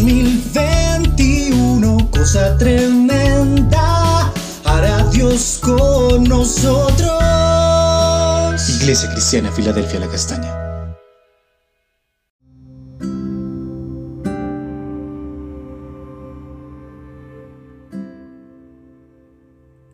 2021, 0.00 2.10
cosa 2.10 2.56
tremenda, 2.56 4.32
hará 4.64 5.04
Dios 5.10 5.60
con 5.62 6.24
nosotros. 6.24 7.20
Iglesia 8.80 9.10
Cristiana, 9.12 9.52
Filadelfia, 9.52 10.00
la 10.00 10.08
Castaña. 10.08 10.56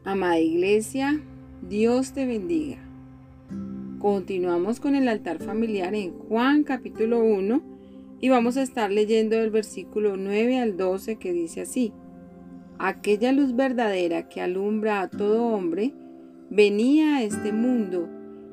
Amada 0.05 0.39
Iglesia, 0.39 1.21
Dios 1.63 2.13
te 2.13 2.27
bendiga. 2.27 2.79
Continuamos 3.99 4.79
con 4.79 4.95
el 4.95 5.09
altar 5.09 5.43
familiar 5.43 5.97
en 5.97 6.17
Juan 6.29 6.63
capítulo 6.63 7.19
1 7.19 7.76
y 8.21 8.29
vamos 8.29 8.57
a 8.57 8.63
estar 8.63 8.91
leyendo 8.91 9.37
el 9.37 9.51
versículo 9.51 10.17
9 10.17 10.59
al 10.59 10.77
12 10.77 11.17
que 11.17 11.33
dice 11.33 11.63
así. 11.63 11.93
Aquella 12.79 13.33
luz 13.33 13.55
verdadera 13.55 14.29
que 14.29 14.41
alumbra 14.41 15.01
a 15.01 15.09
todo 15.09 15.45
hombre 15.47 15.93
venía 16.51 17.17
a 17.17 17.23
este 17.23 17.53
mundo. 17.53 18.09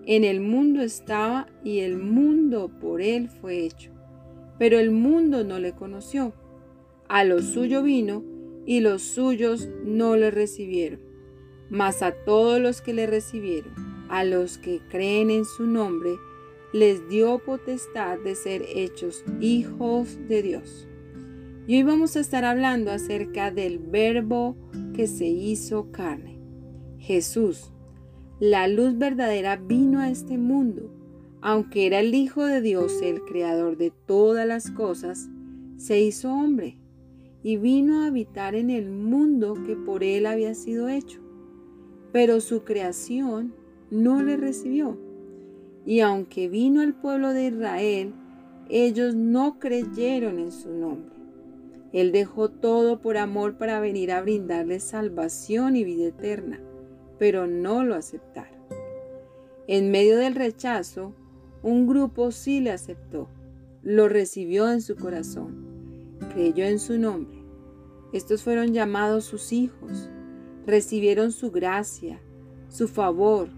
En 0.06 0.24
el 0.24 0.42
mundo 0.42 0.82
estaba 0.82 1.48
y 1.64 1.80
el 1.80 1.98
mundo 1.98 2.72
por 2.80 3.02
él 3.02 3.30
fue 3.30 3.66
hecho. 3.66 3.92
Pero 4.60 4.80
el 4.80 4.92
mundo 4.92 5.44
no 5.44 5.60
le 5.60 5.74
conoció. 5.74 6.34
A 7.08 7.24
lo 7.24 7.42
suyo 7.42 7.84
vino 7.84 8.24
y 8.66 8.82
los 8.82 9.02
suyos 9.02 9.70
no 9.84 10.16
le 10.16 10.32
recibieron 10.32 11.14
mas 11.74 12.04
a 12.04 12.12
todos 12.12 12.62
los 12.62 12.82
que 12.82 12.94
le 12.94 13.08
recibieron, 13.08 13.74
a 14.08 14.24
los 14.24 14.60
que 14.60 14.80
creen 14.90 15.32
en 15.32 15.44
su 15.44 15.66
nombre, 15.66 16.12
les 16.74 17.08
dio 17.08 17.40
potestad 17.40 18.20
de 18.20 18.36
ser 18.36 18.64
hechos 18.68 19.24
hijos 19.40 20.18
de 20.28 20.42
Dios. 20.42 20.88
Y 21.68 21.78
hoy 21.78 21.84
vamos 21.84 22.18
a 22.18 22.20
estar 22.20 22.44
hablando 22.44 22.92
acerca 22.92 23.52
del 23.52 23.80
verbo 23.80 24.58
que 24.94 25.08
se 25.08 25.28
hizo 25.28 25.92
carne. 25.92 26.42
Jesús, 26.98 27.72
la 28.40 28.68
luz 28.68 28.98
verdadera, 28.98 29.56
vino 29.56 30.00
a 30.00 30.10
este 30.10 30.38
mundo. 30.38 30.92
Aunque 31.42 31.86
era 31.86 32.00
el 32.00 32.14
Hijo 32.14 32.46
de 32.46 32.60
Dios, 32.60 33.02
el 33.02 33.22
creador 33.22 33.78
de 33.78 33.92
todas 33.92 34.46
las 34.46 34.72
cosas, 34.72 35.30
se 35.78 36.02
hizo 36.02 36.34
hombre 36.34 36.78
y 37.42 37.56
vino 37.56 38.02
a 38.02 38.08
habitar 38.08 38.56
en 38.56 38.70
el 38.70 38.90
mundo 38.90 39.54
que 39.66 39.76
por 39.76 40.04
él 40.04 40.26
había 40.26 40.56
sido 40.56 40.90
hecho 40.90 41.24
pero 42.14 42.40
su 42.40 42.64
creación 42.64 43.56
no 43.90 44.22
le 44.22 44.38
recibió. 44.38 44.98
Y 45.86 46.00
aunque 46.00 46.48
vino 46.48 46.82
al 46.82 46.94
pueblo 46.94 47.34
de 47.34 47.48
Israel, 47.48 48.14
ellos 48.70 49.16
no 49.16 49.60
creyeron 49.60 50.40
en 50.40 50.52
su 50.52 50.70
nombre. 50.70 51.14
Él 51.92 52.12
dejó 52.12 52.50
todo 52.50 53.02
por 53.02 53.18
amor 53.18 53.58
para 53.58 53.80
venir 53.80 54.12
a 54.12 54.22
brindarles 54.22 54.84
salvación 54.84 55.76
y 55.76 55.84
vida 55.84 56.08
eterna, 56.08 56.60
pero 57.20 57.46
no 57.46 57.84
lo 57.84 57.96
aceptaron. 57.96 58.58
En 59.68 59.92
medio 59.92 60.18
del 60.18 60.36
rechazo, 60.36 61.14
un 61.62 61.88
grupo 61.88 62.32
sí 62.32 62.60
le 62.60 62.72
aceptó, 62.72 63.30
lo 63.82 64.10
recibió 64.10 64.72
en 64.72 64.82
su 64.82 64.96
corazón, 64.96 66.18
creyó 66.34 66.66
en 66.66 66.80
su 66.80 66.98
nombre. 66.98 67.38
Estos 68.12 68.44
fueron 68.44 68.74
llamados 68.74 69.26
sus 69.26 69.54
hijos 69.54 70.10
recibieron 70.66 71.32
su 71.32 71.52
gracia, 71.52 72.20
su 72.70 72.88
favor, 72.88 73.50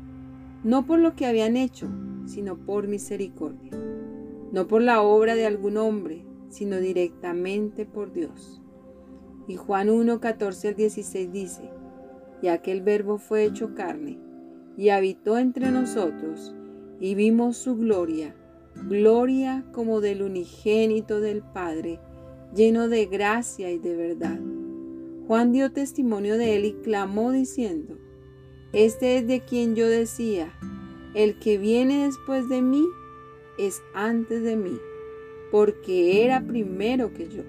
no 0.63 0.85
por 0.85 0.99
lo 0.99 1.15
que 1.15 1.25
habían 1.25 1.57
hecho, 1.57 1.87
sino 2.25 2.57
por 2.57 2.87
misericordia, 2.87 3.71
no 4.51 4.67
por 4.67 4.81
la 4.81 5.01
obra 5.01 5.35
de 5.35 5.45
algún 5.45 5.77
hombre, 5.77 6.25
sino 6.49 6.77
directamente 6.77 7.85
por 7.85 8.11
Dios. 8.11 8.61
Y 9.47 9.55
Juan 9.55 9.89
1, 9.89 10.19
14 10.19 10.69
al 10.69 10.75
16 10.75 11.31
dice, 11.31 11.69
y 12.41 12.47
aquel 12.47 12.81
verbo 12.81 13.17
fue 13.17 13.43
hecho 13.43 13.73
carne, 13.75 14.19
y 14.77 14.89
habitó 14.89 15.37
entre 15.37 15.71
nosotros, 15.71 16.55
y 16.99 17.15
vimos 17.15 17.57
su 17.57 17.75
gloria, 17.75 18.35
gloria 18.87 19.65
como 19.71 20.01
del 20.01 20.21
unigénito 20.21 21.21
del 21.21 21.41
Padre, 21.41 21.99
lleno 22.53 22.87
de 22.87 23.05
gracia 23.05 23.71
y 23.71 23.79
de 23.79 23.95
verdad. 23.95 24.39
Juan 25.27 25.51
dio 25.51 25.71
testimonio 25.71 26.37
de 26.37 26.55
él 26.55 26.65
y 26.65 26.73
clamó 26.73 27.31
diciendo, 27.31 27.97
Este 28.73 29.17
es 29.17 29.27
de 29.27 29.41
quien 29.41 29.75
yo 29.75 29.87
decía, 29.87 30.53
el 31.15 31.39
que 31.39 31.57
viene 31.57 32.05
después 32.05 32.47
de 32.49 32.61
mí 32.61 32.85
es 33.57 33.81
antes 33.95 34.43
de 34.43 34.55
mí, 34.55 34.77
porque 35.51 36.23
era 36.23 36.45
primero 36.45 37.13
que 37.13 37.27
yo, 37.27 37.43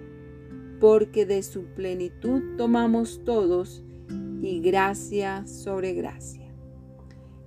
porque 0.81 1.27
de 1.27 1.43
su 1.43 1.65
plenitud 1.75 2.56
tomamos 2.56 3.22
todos 3.25 3.84
y 4.41 4.60
gracia 4.60 5.47
sobre 5.47 5.93
gracia. 5.93 6.50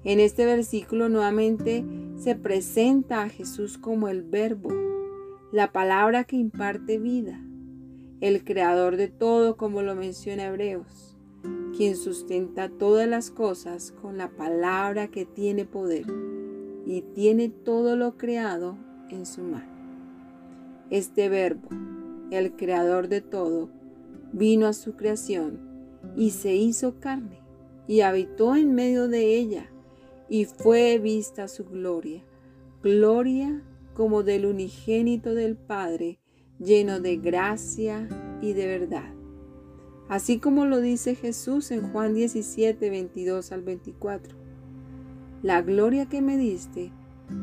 En 0.04 0.20
este 0.20 0.46
versículo 0.46 1.10
nuevamente 1.10 1.84
se 2.18 2.36
presenta 2.36 3.24
a 3.24 3.30
Jesús 3.30 3.78
como 3.78 4.08
el 4.08 4.22
verbo, 4.22 4.70
la 5.52 5.72
palabra 5.72 6.26
que 6.26 6.36
imparte 6.36 7.00
vida 7.00 7.42
el 8.22 8.44
creador 8.44 8.98
de 8.98 9.08
todo, 9.08 9.56
como 9.56 9.82
lo 9.82 9.96
menciona 9.96 10.48
Hebreos, 10.48 11.09
quien 11.76 11.96
sustenta 11.96 12.70
todas 12.70 13.08
las 13.08 13.32
cosas 13.32 13.92
con 14.02 14.18
la 14.18 14.30
palabra 14.30 15.10
que 15.10 15.26
tiene 15.26 15.66
poder 15.66 16.06
y 16.86 17.02
tiene 17.02 17.50
todo 17.50 17.96
lo 17.96 18.18
creado 18.18 18.78
en 19.10 19.26
su 19.26 19.42
mano. 19.42 19.70
Este 20.90 21.30
verbo, 21.30 21.70
el 22.32 22.56
creador 22.56 23.08
de 23.08 23.22
todo, 23.22 23.70
vino 24.34 24.68
a 24.68 24.74
su 24.74 24.94
creación 24.96 25.60
y 26.16 26.32
se 26.32 26.56
hizo 26.56 27.00
carne 27.00 27.40
y 27.88 28.02
habitó 28.02 28.56
en 28.56 28.74
medio 28.74 29.08
de 29.08 29.36
ella 29.36 29.70
y 30.30 30.46
fue 30.46 31.00
vista 31.00 31.48
su 31.48 31.66
gloria, 31.66 32.24
gloria 32.84 33.64
como 33.94 34.24
del 34.24 34.46
unigénito 34.46 35.34
del 35.34 35.58
Padre, 35.58 36.20
lleno 36.60 37.00
de 37.00 37.18
gracia 37.18 38.08
y 38.42 38.54
de 38.54 38.68
verdad. 38.68 39.19
Así 40.10 40.40
como 40.40 40.66
lo 40.66 40.82
dice 40.82 41.14
Jesús 41.14 41.70
en 41.70 41.92
Juan 41.92 42.16
17, 42.16 42.90
22 42.90 43.52
al 43.52 43.62
24. 43.62 44.36
La 45.44 45.62
gloria 45.62 46.08
que 46.08 46.20
me 46.22 46.36
diste, 46.36 46.92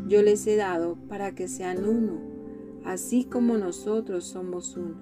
yo 0.09 0.21
les 0.21 0.45
he 0.49 0.57
dado 0.57 0.97
para 1.09 1.33
que 1.33 1.47
sean 1.47 1.89
uno, 1.89 2.21
así 2.85 3.25
como 3.25 3.57
nosotros 3.57 4.25
somos 4.25 4.77
uno. 4.77 4.97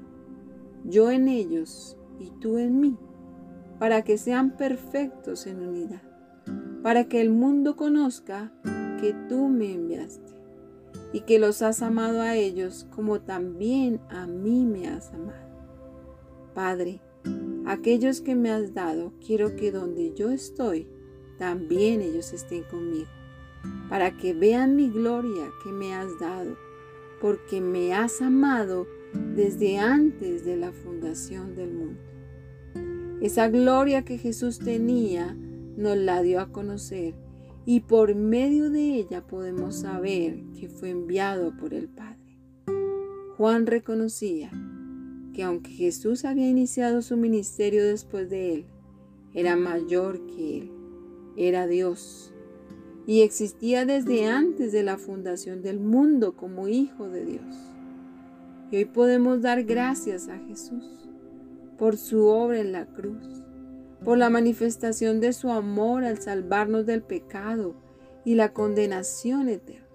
Yo 0.85 1.11
en 1.11 1.27
ellos 1.27 1.97
y 2.21 2.31
tú 2.39 2.59
en 2.59 2.81
mí, 2.81 2.99
para 3.79 4.03
que 4.03 4.19
sean 4.19 4.59
perfectos 4.59 5.47
en 5.47 5.67
unidad, 5.67 6.03
para 6.83 7.05
que 7.09 7.23
el 7.23 7.31
mundo 7.31 7.77
conozca 7.77 8.53
que 9.01 9.15
tú 9.27 9.49
me 9.49 9.73
enviaste 9.73 10.35
y 11.15 11.21
que 11.21 11.39
los 11.39 11.63
has 11.63 11.81
amado 11.81 12.21
a 12.21 12.35
ellos 12.35 12.87
como 12.95 13.23
también 13.23 14.01
a 14.11 14.27
mí 14.27 14.67
me 14.67 14.89
has 14.89 15.15
amado. 15.15 15.45
Padre, 16.55 17.01
aquellos 17.67 18.21
que 18.21 18.35
me 18.35 18.51
has 18.51 18.75
dado, 18.75 19.13
quiero 19.25 19.57
que 19.57 19.73
donde 19.73 20.13
yo 20.15 20.31
estoy, 20.31 20.87
también 21.39 22.01
ellos 22.01 22.33
estén 22.33 22.63
conmigo, 22.65 23.11
para 23.89 24.17
que 24.17 24.35
vean 24.35 24.77
mi 24.77 24.89
gloria 24.89 25.51
que 25.63 25.73
me 25.73 25.95
has 25.95 26.19
dado, 26.19 26.57
porque 27.21 27.61
me 27.61 27.95
has 27.95 28.21
amado 28.23 28.87
desde 29.35 29.79
antes 29.79 30.45
de 30.45 30.57
la 30.57 30.73
fundación 30.73 31.55
del 31.55 31.73
mundo. 31.73 32.01
Esa 33.21 33.49
gloria 33.49 34.05
que 34.05 34.19
Jesús 34.19 34.59
tenía 34.59 35.35
nos 35.77 35.97
la 35.97 36.23
dio 36.23 36.41
a 36.41 36.53
conocer 36.53 37.15
y 37.65 37.81
por 37.81 38.15
medio 38.15 38.71
de 38.71 38.97
ella 38.97 39.27
podemos 39.27 39.77
saber 39.77 40.43
que 40.59 40.69
fue 40.69 40.91
enviado 40.91 41.57
por 41.57 41.73
el 41.73 41.89
Padre. 41.89 42.39
Juan 43.37 43.67
reconocía 43.67 44.51
que 45.35 45.43
aunque 45.43 45.71
Jesús 45.71 46.25
había 46.25 46.49
iniciado 46.49 47.03
su 47.03 47.19
ministerio 47.19 47.85
después 47.85 48.31
de 48.31 48.55
él, 48.55 48.67
era 49.35 49.57
mayor 49.57 50.25
que 50.27 50.59
él, 50.59 50.73
era 51.37 51.67
Dios 51.67 52.33
y 53.07 53.21
existía 53.21 53.85
desde 53.85 54.27
antes 54.27 54.73
de 54.73 54.83
la 54.83 54.97
fundación 54.97 55.61
del 55.61 55.79
mundo 55.79 56.35
como 56.37 56.69
Hijo 56.69 57.11
de 57.11 57.27
Dios. 57.27 57.55
Y 58.71 58.77
hoy 58.77 58.85
podemos 58.87 59.43
dar 59.43 59.65
gracias 59.65 60.29
a 60.29 60.39
Jesús 60.39 60.85
por 61.77 61.99
su 61.99 62.25
obra 62.25 62.61
en 62.61 62.73
la 62.73 62.87
cruz 62.87 63.45
por 64.05 64.19
la 64.19 64.29
manifestación 64.31 65.19
de 65.21 65.33
su 65.33 65.51
amor 65.51 66.05
al 66.05 66.21
salvarnos 66.21 66.85
del 66.85 67.03
pecado 67.03 67.75
y 68.25 68.35
la 68.35 68.53
condenación 68.53 69.49
eterna, 69.49 69.87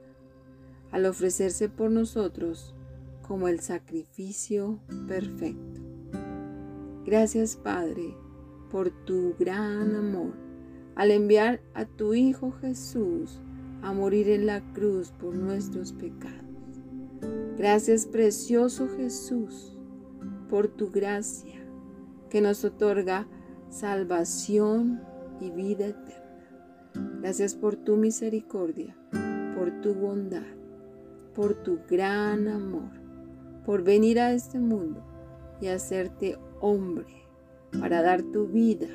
al 0.92 1.06
ofrecerse 1.06 1.69
por 1.69 1.92
nosotros 1.92 2.74
como 3.29 3.47
el 3.47 3.59
sacrificio 3.59 4.79
perfecto. 5.07 5.81
Gracias 7.05 7.57
Padre 7.57 8.17
por 8.71 8.89
tu 9.05 9.35
gran 9.37 9.95
amor 9.95 10.33
al 10.95 11.11
enviar 11.11 11.61
a 11.75 11.85
tu 11.85 12.15
Hijo 12.15 12.51
Jesús 12.59 13.39
a 13.83 13.93
morir 13.93 14.29
en 14.29 14.47
la 14.47 14.61
cruz 14.73 15.11
por 15.11 15.35
nuestros 15.35 15.93
pecados. 15.93 16.81
Gracias 17.55 18.07
precioso 18.07 18.89
Jesús 18.97 19.77
por 20.49 20.67
tu 20.67 20.89
gracia 20.89 21.61
que 22.31 22.41
nos 22.41 22.65
otorga 22.65 23.27
salvación 23.69 25.01
y 25.39 25.51
vida 25.51 25.85
eterna. 25.85 27.19
Gracias 27.21 27.53
por 27.53 27.75
tu 27.75 27.95
misericordia, 27.95 28.97
por 29.55 29.81
tu 29.81 29.93
bondad, 29.93 30.47
por 31.35 31.53
tu 31.53 31.79
gran 31.87 32.47
amor, 32.47 32.98
por 33.69 33.83
venir 33.83 34.19
a 34.19 34.33
este 34.33 34.57
mundo 34.57 35.00
y 35.62 35.68
hacerte 35.68 36.39
hombre 36.60 37.27
para 37.80 38.01
dar 38.01 38.24
tu 38.24 38.48
vida 38.48 38.88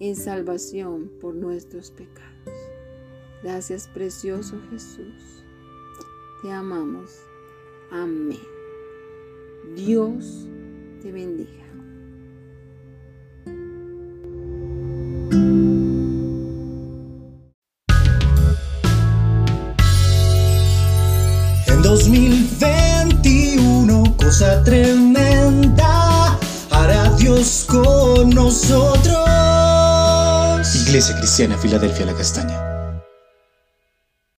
en 0.00 0.16
salvación 0.16 1.12
por 1.20 1.34
nuestros 1.34 1.90
pecados. 1.90 2.54
Gracias 3.42 3.88
precioso 3.88 4.58
Jesús. 4.70 5.44
Te 6.40 6.50
amamos. 6.50 7.20
Amén. 7.90 8.40
Dios 9.76 10.48
te 11.02 11.12
bendiga. 11.12 11.62
Cosa 24.32 24.64
tremenda, 24.64 26.38
hará 26.70 27.10
Dios 27.18 27.66
con 27.68 28.30
nosotros. 28.30 29.14
Iglesia 30.86 31.14
Cristiana 31.18 31.58
Filadelfia 31.58 32.06
La 32.06 32.14
Castaña. 32.14 32.71